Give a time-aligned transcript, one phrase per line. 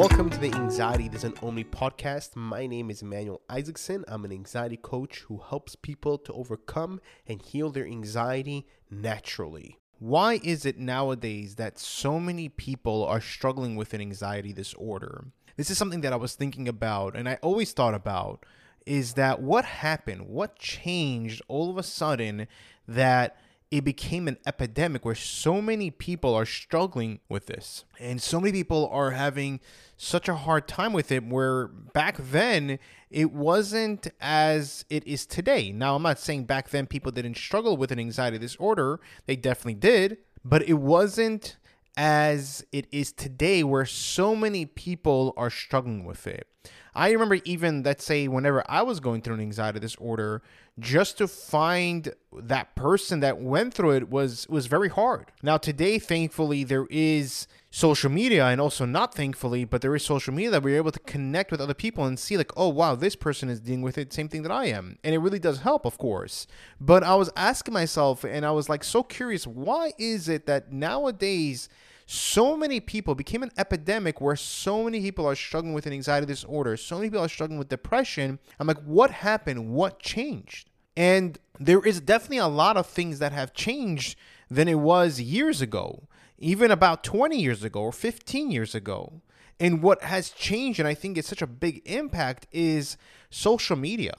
[0.00, 2.34] Welcome to the Anxiety Doesn't Own Me podcast.
[2.34, 4.02] My name is Emmanuel Isaacson.
[4.08, 9.76] I'm an anxiety coach who helps people to overcome and heal their anxiety naturally.
[9.98, 15.26] Why is it nowadays that so many people are struggling with an anxiety disorder?
[15.58, 18.46] This is something that I was thinking about and I always thought about
[18.86, 20.28] is that what happened?
[20.28, 22.48] What changed all of a sudden
[22.88, 23.36] that
[23.70, 27.84] it became an epidemic where so many people are struggling with this.
[28.00, 29.60] And so many people are having
[29.96, 32.78] such a hard time with it where back then
[33.10, 35.70] it wasn't as it is today.
[35.72, 38.98] Now i'm not saying back then people didn't struggle with an anxiety disorder.
[39.26, 41.56] They definitely did but it wasn't
[41.96, 46.46] as it is today where so many people are struggling with it
[46.94, 50.42] I remember even let's say whenever I was going through an anxiety disorder,
[50.78, 55.32] just to find that person that went through it was was very hard.
[55.42, 60.34] Now today, thankfully, there is social media and also not thankfully, but there is social
[60.34, 63.14] media that we're able to connect with other people and see like, oh wow, this
[63.14, 64.98] person is dealing with it, same thing that I am.
[65.04, 66.48] And it really does help, of course.
[66.80, 70.72] But I was asking myself and I was like so curious, why is it that
[70.72, 71.68] nowadays
[72.06, 76.26] so many people became an epidemic where so many people are struggling with an anxiety
[76.26, 78.40] disorder, so many people are struggling with depression.
[78.58, 79.70] I'm like, what happened?
[79.70, 80.68] What changed?
[80.96, 84.18] And there is definitely a lot of things that have changed
[84.50, 86.08] than it was years ago,
[86.40, 89.20] even about 20 years ago or 15 years ago.
[89.60, 92.96] And what has changed, and I think it's such a big impact, is
[93.28, 94.14] social media.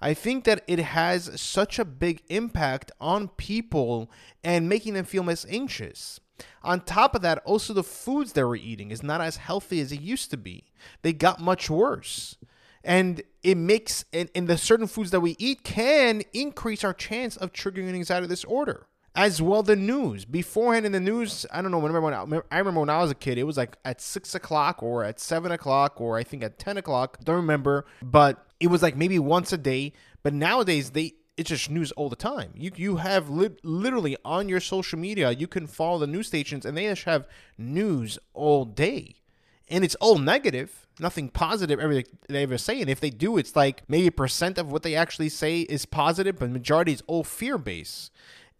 [0.00, 4.10] I think that it has such a big impact on people
[4.44, 6.20] and making them feel less anxious.
[6.62, 9.90] On top of that, also the foods they were eating is not as healthy as
[9.90, 10.72] it used to be.
[11.02, 12.36] They got much worse.
[12.84, 17.36] And it makes and, and the certain foods that we eat can increase our chance
[17.36, 18.86] of triggering an anxiety disorder.
[19.16, 21.46] As well, the news beforehand in the news.
[21.50, 21.78] I don't know.
[21.78, 24.82] When I, I remember when I was a kid, it was like at six o'clock
[24.82, 27.18] or at seven o'clock or I think at ten o'clock.
[27.24, 29.94] Don't remember, but it was like maybe once a day.
[30.22, 32.50] But nowadays they it's just news all the time.
[32.54, 36.64] You you have li- literally on your social media, you can follow the news stations,
[36.64, 37.26] and they just have
[37.58, 39.16] news all day,
[39.68, 41.78] and it's all negative, nothing positive.
[41.78, 44.82] Everything they ever say, and if they do, it's like maybe a percent of what
[44.82, 48.10] they actually say is positive, but majority is all fear based.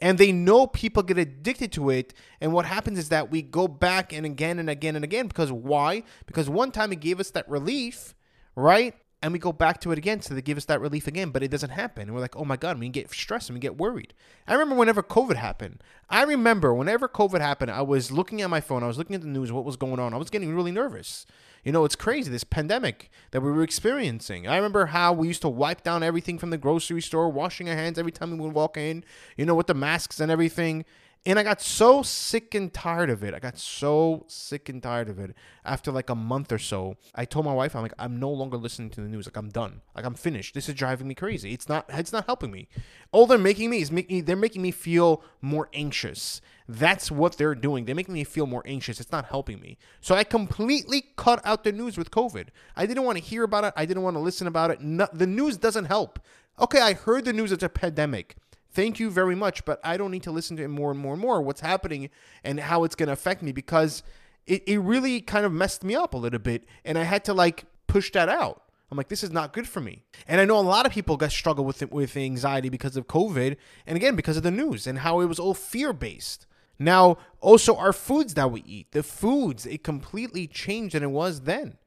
[0.01, 2.13] And they know people get addicted to it.
[2.41, 5.51] And what happens is that we go back and again and again and again because
[5.51, 6.03] why?
[6.27, 8.15] Because one time it gave us that relief,
[8.55, 8.95] right?
[9.23, 11.43] and we go back to it again so they give us that relief again but
[11.43, 13.77] it doesn't happen and we're like oh my god we get stressed and we get
[13.77, 14.15] worried
[14.47, 18.61] i remember whenever covid happened i remember whenever covid happened i was looking at my
[18.61, 20.73] phone i was looking at the news what was going on i was getting really
[20.73, 21.27] nervous
[21.67, 24.47] you know it's crazy this pandemic that we were experiencing.
[24.47, 27.75] I remember how we used to wipe down everything from the grocery store washing our
[27.75, 29.03] hands every time we would walk in.
[29.37, 30.85] You know with the masks and everything
[31.27, 33.35] and I got so sick and tired of it.
[33.35, 35.35] I got so sick and tired of it.
[35.65, 38.57] After like a month or so, I told my wife, I'm like, I'm no longer
[38.57, 39.27] listening to the news.
[39.27, 39.83] Like I'm done.
[39.97, 40.55] Like I'm finished.
[40.55, 41.53] This is driving me crazy.
[41.53, 41.85] It's not.
[41.89, 42.69] It's not helping me.
[43.11, 43.91] All they're making me is.
[43.91, 46.41] They're making me feel more anxious.
[46.69, 47.85] That's what they're doing.
[47.85, 49.01] They're making me feel more anxious.
[49.01, 49.79] It's not helping me.
[50.01, 52.49] So I completely cut out the news with COVID.
[52.77, 53.73] I didn't want to hear about it.
[53.77, 54.81] I didn't want to listen about it.
[54.81, 56.21] No, the news doesn't help.
[56.59, 57.53] Okay, I heard the news.
[57.53, 58.37] It's a pandemic
[58.77, 61.15] thank you very much, but I don't need to listen to it more and more
[61.15, 62.11] and more, what's happening
[62.45, 64.03] and how it's going to affect me because
[64.47, 66.65] it, it really kind of messed me up a little bit.
[66.85, 68.63] And I had to like push that out.
[68.91, 70.05] I'm like, this is not good for me.
[70.29, 73.57] And I know a lot of people got struggle with with anxiety because of COVID,
[73.85, 76.47] and again because of the news and how it was all fear based.
[76.79, 81.41] Now, also our foods that we eat, the foods, it completely changed than it was
[81.41, 81.79] then.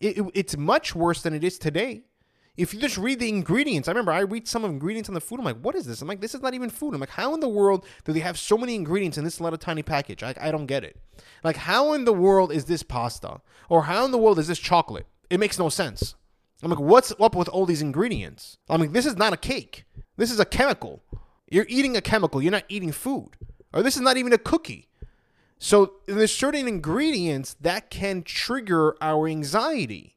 [0.00, 2.04] It, it, it's much worse than it is today.
[2.56, 5.20] If you just read the ingredients, I remember I read some of ingredients on the
[5.20, 5.38] food.
[5.38, 6.02] I'm like, what is this?
[6.02, 6.94] I'm like, this is not even food.
[6.94, 9.58] I'm like, how in the world do they have so many ingredients in this little
[9.58, 10.22] tiny package?
[10.22, 11.00] I, I don't get it.
[11.42, 13.40] Like, how in the world is this pasta?
[13.68, 15.06] Or how in the world is this chocolate?
[15.30, 16.16] It makes no sense.
[16.62, 18.58] I'm like, what's up with all these ingredients?
[18.68, 19.84] I'm like, this is not a cake.
[20.16, 21.02] This is a chemical.
[21.50, 22.42] You're eating a chemical.
[22.42, 23.30] You're not eating food.
[23.72, 24.88] Or this is not even a cookie.
[25.58, 30.16] So there's certain ingredients that can trigger our anxiety.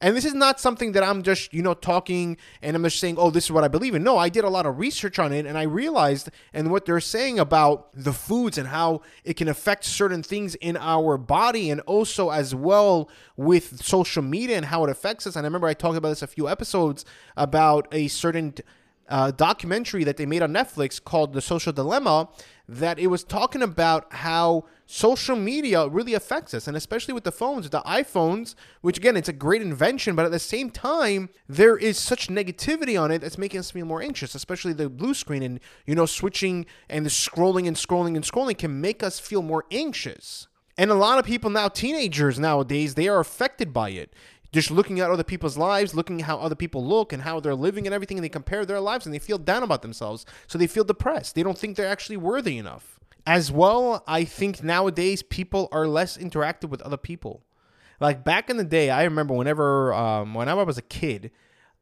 [0.00, 3.16] And this is not something that I'm just, you know, talking and I'm just saying,
[3.18, 4.02] oh, this is what I believe in.
[4.02, 7.00] No, I did a lot of research on it and I realized and what they're
[7.00, 11.80] saying about the foods and how it can affect certain things in our body and
[11.82, 15.34] also as well with social media and how it affects us.
[15.34, 17.04] And I remember I talked about this a few episodes
[17.36, 18.54] about a certain
[19.08, 22.28] uh, documentary that they made on Netflix called The Social Dilemma
[22.68, 27.32] that it was talking about how social media really affects us, and especially with the
[27.32, 31.76] phones, the iPhones, which again, it's a great invention, but at the same time, there
[31.76, 35.42] is such negativity on it that's making us feel more anxious, especially the blue screen
[35.42, 39.42] and, you know, switching and the scrolling and scrolling and scrolling can make us feel
[39.42, 40.48] more anxious.
[40.78, 44.12] And a lot of people now, teenagers nowadays, they are affected by it.
[44.52, 47.54] Just looking at other people's lives, looking at how other people look and how they're
[47.54, 50.24] living and everything, and they compare their lives and they feel down about themselves.
[50.46, 51.34] So they feel depressed.
[51.34, 52.98] They don't think they're actually worthy enough.
[53.26, 57.42] As well, I think nowadays people are less interactive with other people.
[57.98, 61.32] Like back in the day, I remember whenever um, whenever I was a kid,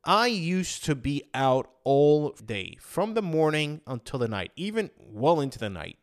[0.05, 5.41] I used to be out all day from the morning until the night, even well
[5.41, 5.99] into the night.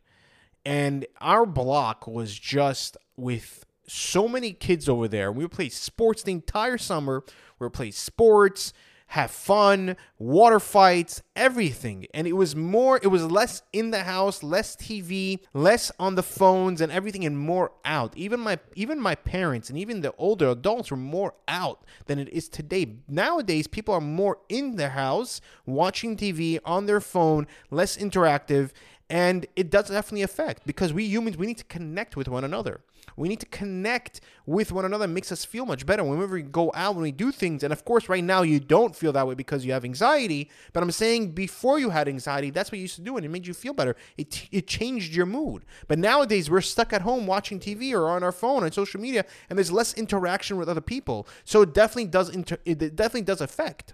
[0.66, 5.32] And our block was just with so many kids over there.
[5.32, 7.24] We would play sports the entire summer.
[7.60, 8.74] We would play sports
[9.12, 12.06] have fun, water fights, everything.
[12.14, 16.24] And it was more, it was less in the house, less TV, less on the
[16.24, 18.16] phones and everything and more out.
[18.16, 22.30] Even my even my parents and even the older adults were more out than it
[22.30, 23.00] is today.
[23.10, 28.72] Nowadays, people are more in their house, watching TV on their phone, less interactive,
[29.12, 32.80] and it does definitely affect because we humans we need to connect with one another.
[33.18, 35.04] We need to connect with one another.
[35.04, 37.62] It makes us feel much better whenever we go out, when we do things.
[37.62, 40.50] And of course, right now you don't feel that way because you have anxiety.
[40.72, 43.30] But I'm saying before you had anxiety, that's what you used to do, and it
[43.30, 43.98] made you feel better.
[44.18, 45.66] It, it changed your mood.
[45.90, 49.26] But nowadays, we're stuck at home watching TV or on our phone and social media,
[49.50, 51.28] and there's less interaction with other people.
[51.44, 53.94] So it definitely does inter- it definitely does affect.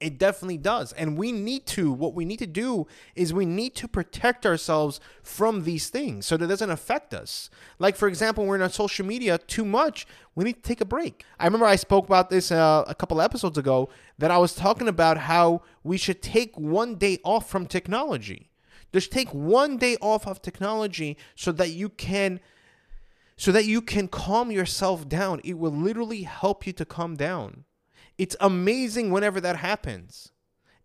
[0.00, 0.94] It definitely does.
[0.94, 4.98] And we need to, what we need to do is we need to protect ourselves
[5.22, 7.50] from these things so that it doesn't affect us.
[7.78, 11.24] Like, for example, we're on social media too much, we need to take a break.
[11.38, 14.88] I remember I spoke about this uh, a couple episodes ago that I was talking
[14.88, 18.50] about how we should take one day off from technology.
[18.92, 22.40] Just take one day off of technology so that you can
[23.36, 25.40] so that you can calm yourself down.
[25.44, 27.64] It will literally help you to calm down.
[28.20, 30.30] It's amazing whenever that happens.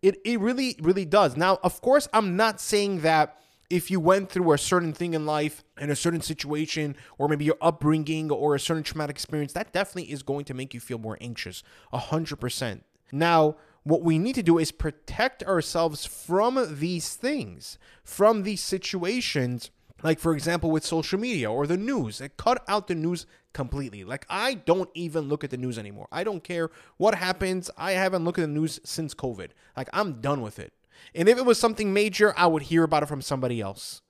[0.00, 1.36] It, it really, really does.
[1.36, 3.38] Now, of course, I'm not saying that
[3.68, 7.44] if you went through a certain thing in life in a certain situation or maybe
[7.44, 10.98] your upbringing or a certain traumatic experience that definitely is going to make you feel
[10.98, 11.62] more anxious
[11.92, 12.80] 100%
[13.10, 19.72] now what we need to do is protect ourselves from these things from these situations
[20.02, 22.20] like for example with social media or the news.
[22.20, 24.04] It cut out the news completely.
[24.04, 26.08] Like i don't even look at the news anymore.
[26.12, 27.70] I don't care what happens.
[27.76, 29.50] I haven't looked at the news since covid.
[29.76, 30.72] Like i'm done with it.
[31.14, 34.02] And if it was something major i would hear about it from somebody else.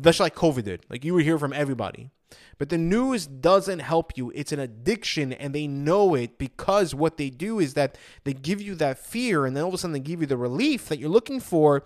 [0.00, 0.86] Just like covid did.
[0.88, 2.10] Like you would hear from everybody.
[2.58, 4.30] But the news doesn't help you.
[4.34, 8.60] It's an addiction and they know it because what they do is that they give
[8.60, 10.98] you that fear and then all of a sudden they give you the relief that
[10.98, 11.82] you're looking for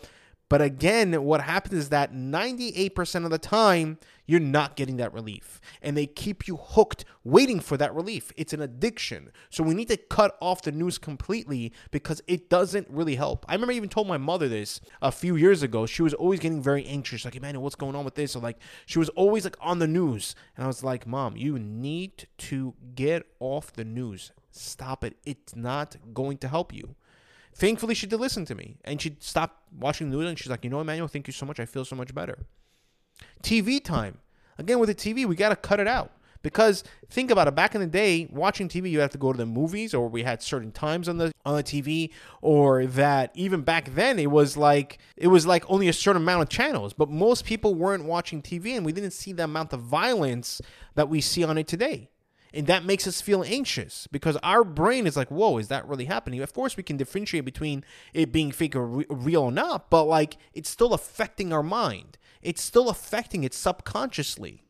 [0.48, 5.60] but again, what happens is that 98% of the time, you're not getting that relief.
[5.82, 8.32] And they keep you hooked waiting for that relief.
[8.36, 9.32] It's an addiction.
[9.50, 13.44] So we need to cut off the news completely because it doesn't really help.
[13.48, 15.86] I remember even told my mother this a few years ago.
[15.86, 18.32] She was always getting very anxious, like, Emmanuel, what's going on with this?
[18.32, 20.34] So like she was always like on the news.
[20.56, 24.32] And I was like, Mom, you need to get off the news.
[24.50, 25.16] Stop it.
[25.24, 26.94] It's not going to help you.
[27.54, 30.70] Thankfully, she did listen to me and she stopped watching news and she's like, you
[30.70, 31.60] know, Emmanuel, thank you so much.
[31.60, 32.38] I feel so much better.
[33.42, 34.18] TV time.
[34.58, 36.12] Again, with the TV, we got to cut it out.
[36.42, 39.38] Because think about it, back in the day, watching TV, you have to go to
[39.38, 42.10] the movies, or we had certain times on the on the TV,
[42.42, 46.42] or that even back then it was like it was like only a certain amount
[46.42, 46.92] of channels.
[46.92, 50.60] But most people weren't watching TV, and we didn't see the amount of violence
[50.96, 52.10] that we see on it today.
[52.54, 56.04] And that makes us feel anxious because our brain is like, whoa, is that really
[56.04, 56.40] happening?
[56.40, 60.04] Of course, we can differentiate between it being fake or re- real or not, but
[60.04, 62.16] like it's still affecting our mind.
[62.42, 64.62] It's still affecting it subconsciously.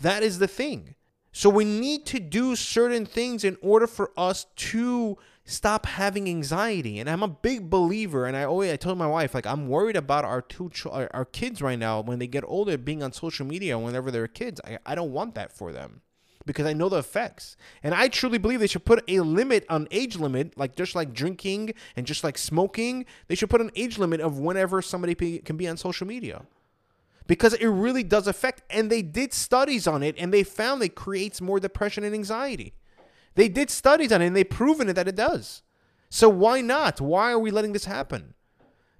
[0.00, 0.94] That is the thing.
[1.32, 7.00] So we need to do certain things in order for us to stop having anxiety.
[7.00, 9.96] And I'm a big believer, and I always I told my wife like I'm worried
[9.96, 13.46] about our two ch- our kids right now when they get older being on social
[13.46, 14.60] media whenever they're kids.
[14.64, 16.02] I, I don't want that for them
[16.46, 17.56] because I know the effects.
[17.82, 21.12] And I truly believe they should put a limit on age limit, like just like
[21.12, 23.06] drinking and just like smoking.
[23.28, 26.42] They should put an age limit of whenever somebody can be on social media.
[27.26, 30.96] Because it really does affect, and they did studies on it, and they found it
[30.96, 32.74] creates more depression and anxiety.
[33.36, 35.62] They did studies on it, and they've proven it that it does.
[36.10, 37.00] So why not?
[37.00, 38.34] Why are we letting this happen?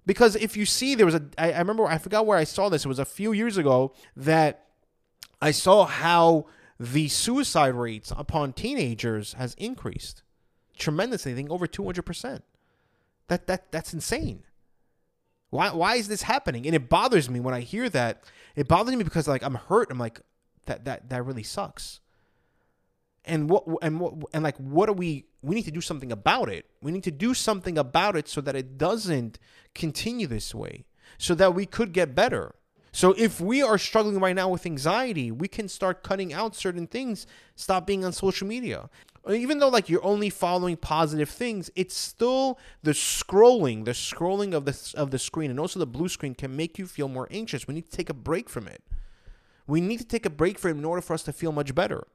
[0.06, 2.68] Because if you see, there was a, I, I remember, I forgot where I saw
[2.68, 2.84] this.
[2.84, 4.66] It was a few years ago that
[5.40, 6.46] I saw how
[6.82, 10.24] the suicide rates upon teenagers has increased
[10.76, 11.30] tremendously.
[11.30, 12.42] I think over 200%.
[13.28, 14.42] That, that, that's insane.
[15.50, 16.66] Why, why is this happening?
[16.66, 18.24] And it bothers me when I hear that.
[18.56, 19.92] It bothers me because like I'm hurt.
[19.92, 20.20] I'm like,
[20.66, 22.00] that, that, that really sucks.
[23.24, 26.48] And what, and what, and like, what do we, we need to do something about
[26.48, 26.66] it.
[26.82, 29.38] We need to do something about it so that it doesn't
[29.72, 30.86] continue this way,
[31.16, 32.56] so that we could get better
[32.92, 36.86] So if we are struggling right now with anxiety, we can start cutting out certain
[36.86, 38.90] things, stop being on social media.
[39.30, 44.66] Even though like you're only following positive things, it's still the scrolling, the scrolling of
[44.66, 47.66] the of the screen and also the blue screen can make you feel more anxious.
[47.66, 48.82] We need to take a break from it.
[49.66, 51.74] We need to take a break from it in order for us to feel much
[51.74, 52.06] better.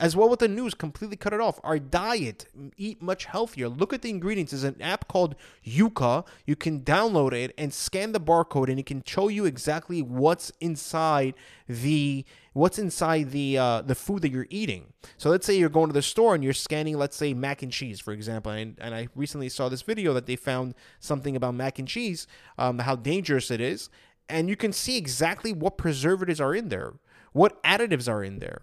[0.00, 1.60] As well with the news, completely cut it off.
[1.62, 2.46] Our diet,
[2.78, 3.68] eat much healthier.
[3.68, 4.52] Look at the ingredients.
[4.52, 6.26] There's an app called Yuka.
[6.46, 10.50] You can download it and scan the barcode, and it can show you exactly what's
[10.58, 11.34] inside
[11.68, 14.94] the what's inside the uh, the food that you're eating.
[15.18, 17.70] So let's say you're going to the store and you're scanning, let's say mac and
[17.70, 18.52] cheese, for example.
[18.52, 22.26] And, and I recently saw this video that they found something about mac and cheese,
[22.56, 23.90] um, how dangerous it is,
[24.30, 26.94] and you can see exactly what preservatives are in there,
[27.32, 28.62] what additives are in there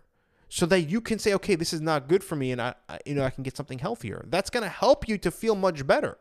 [0.49, 2.99] so that you can say, okay, this is not good for me, and I, I
[3.05, 4.25] you know, I can get something healthier.
[4.27, 6.17] That's gonna help you to feel much better.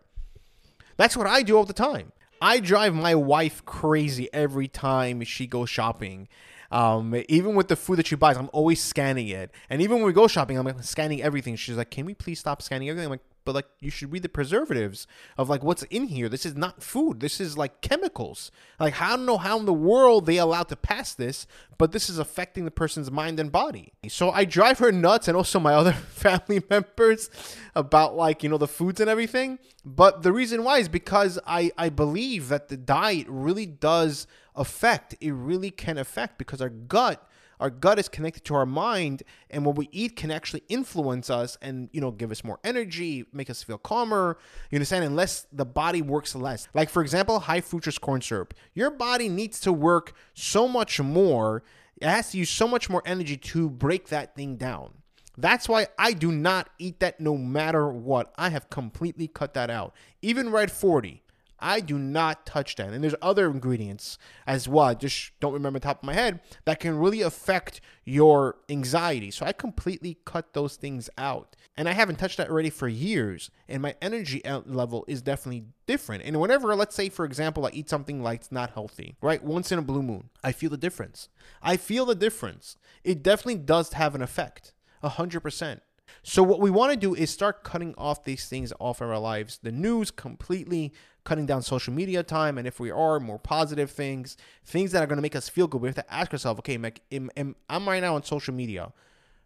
[0.97, 2.13] That's what I do all the time.
[2.41, 6.29] I drive my wife crazy every time she goes shopping.
[6.71, 9.53] Um, even with the food that she buys, I'm always scanning it.
[9.71, 11.57] And even when we go shopping, I'm like scanning everything.
[11.57, 14.23] She's like, "Can we please stop scanning everything?" I'm like, but like you should read
[14.23, 15.07] the preservatives
[15.39, 16.29] of like what's in here.
[16.29, 17.21] This is not food.
[17.21, 18.51] This is like chemicals.
[18.79, 21.47] Like I don't know how in the world they allowed to pass this,
[21.79, 23.95] but this is affecting the person's mind and body.
[24.09, 27.31] So I drive her nuts and also my other family members
[27.75, 29.59] about like, you know, the foods and everything.
[29.85, 35.15] But the reason why is because I I believe that the diet really does affect.
[35.21, 37.26] It really can affect because our gut
[37.61, 41.57] our gut is connected to our mind and what we eat can actually influence us
[41.63, 44.39] and you know give us more energy make us feel calmer
[44.71, 48.91] you understand unless the body works less like for example high fructose corn syrup your
[48.91, 51.63] body needs to work so much more
[52.01, 54.93] it has to use so much more energy to break that thing down
[55.39, 58.33] that's why I do not eat that no matter what.
[58.37, 59.95] I have completely cut that out.
[60.23, 61.23] Even Red 40,
[61.59, 62.93] I do not touch that.
[62.93, 64.87] And there's other ingredients as well.
[64.87, 69.31] I just don't remember the top of my head that can really affect your anxiety.
[69.31, 71.57] So I completely cut those things out.
[71.77, 73.51] And I haven't touched that already for years.
[73.69, 76.25] And my energy level is definitely different.
[76.25, 79.43] And whenever, let's say, for example, I eat something like it's not healthy, right?
[79.43, 81.29] Once in a blue moon, I feel the difference.
[81.63, 82.77] I feel the difference.
[83.05, 84.73] It definitely does have an effect.
[85.03, 85.81] 100%.
[86.29, 89.19] So what we want to do is start cutting off these things off of our
[89.19, 89.61] lives.
[89.63, 94.37] The news completely cutting down social media time, and if we are more positive things,
[94.65, 96.79] things that are going to make us feel good, we have to ask ourselves, okay,
[96.79, 98.93] Mike, am, am, I'm right now on social media,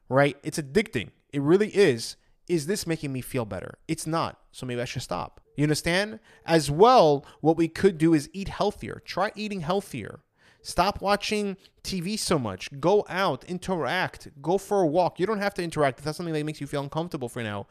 [0.09, 0.39] right?
[0.43, 1.11] It's addicting.
[1.35, 2.17] It really is.
[2.49, 3.79] Is this making me feel better?
[3.87, 4.41] It's not.
[4.51, 5.43] So maybe I should stop.
[5.57, 6.19] You understand?
[6.47, 9.03] As well, what we could do is eat healthier.
[9.05, 10.21] Try eating healthier.
[10.63, 12.69] Stop watching TV so much.
[12.81, 15.19] Go out, interact, go for a walk.
[15.19, 17.67] You don't have to interact if that's something that makes you feel uncomfortable for now.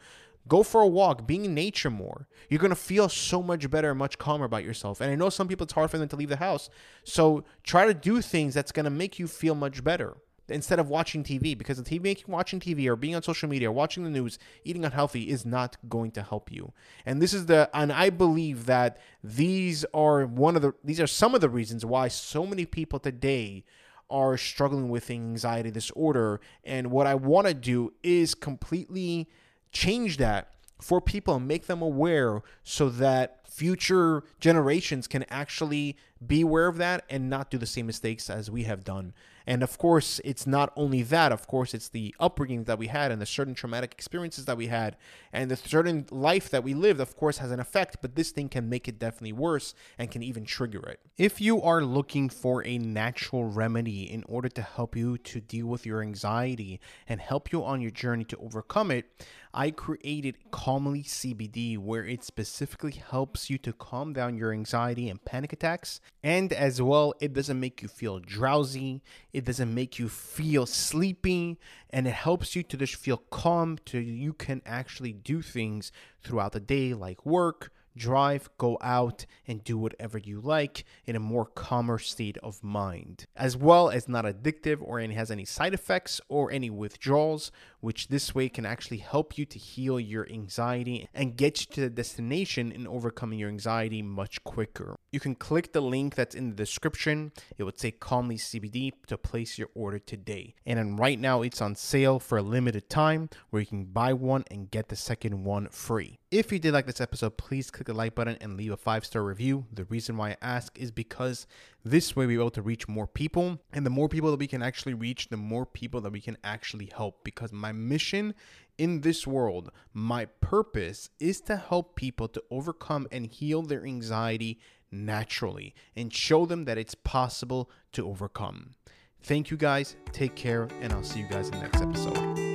[0.48, 2.26] Go for a walk, being in nature more.
[2.48, 5.00] You're going to feel so much better, and much calmer about yourself.
[5.00, 6.70] And I know some people it's hard for them to leave the house.
[7.04, 10.16] So try to do things that's going to make you feel much better
[10.50, 13.68] instead of watching TV because the TV making watching TV or being on social media
[13.68, 16.72] or watching the news, eating unhealthy is not going to help you.
[17.06, 21.06] And this is the and I believe that these are one of the these are
[21.06, 23.64] some of the reasons why so many people today
[24.10, 26.40] are struggling with anxiety disorder.
[26.64, 29.28] And what I want to do is completely
[29.72, 36.40] change that for people and make them aware so that future generations can actually be
[36.40, 39.12] aware of that and not do the same mistakes as we have done.
[39.46, 43.10] And of course, it's not only that, of course, it's the upbringing that we had
[43.10, 44.96] and the certain traumatic experiences that we had
[45.32, 48.48] and the certain life that we lived, of course, has an effect, but this thing
[48.48, 51.00] can make it definitely worse and can even trigger it.
[51.16, 55.66] If you are looking for a natural remedy in order to help you to deal
[55.66, 59.06] with your anxiety and help you on your journey to overcome it,
[59.52, 65.24] I created Calmli CBD, where it specifically helps you to calm down your anxiety and
[65.24, 66.00] panic attacks.
[66.22, 71.58] And as well, it doesn't make you feel drowsy, it doesn't make you feel sleepy,
[71.90, 76.52] and it helps you to just feel calm so you can actually do things throughout
[76.52, 81.44] the day like work drive, go out, and do whatever you like in a more
[81.44, 86.20] calmer state of mind, as well as not addictive or any has any side effects
[86.28, 91.36] or any withdrawals, which this way can actually help you to heal your anxiety and
[91.36, 94.96] get you to the destination in overcoming your anxiety much quicker.
[95.12, 97.32] You can click the link that's in the description.
[97.58, 100.54] It would say Calmli CBD to place your order today.
[100.64, 104.44] And right now it's on sale for a limited time where you can buy one
[104.52, 106.20] and get the second one free.
[106.30, 109.04] If you did like this episode, please click the like button and leave a five
[109.04, 109.66] star review.
[109.72, 111.48] The reason why I ask is because
[111.84, 113.58] this way we're able to reach more people.
[113.72, 116.38] And the more people that we can actually reach, the more people that we can
[116.44, 117.24] actually help.
[117.24, 118.34] Because my mission
[118.78, 124.58] in this world, my purpose is to help people to overcome and heal their anxiety
[124.90, 128.74] naturally and show them that it's possible to overcome.
[129.22, 129.96] Thank you guys.
[130.12, 132.49] Take care, and I'll see you guys in the next episode.